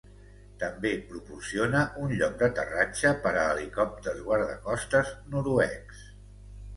[0.61, 6.01] També proporciona un lloc d'aterratge per a helicòpters guardacostes noruecs.